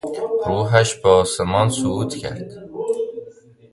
[0.45, 2.53] روحش به آسمان صعود کرد.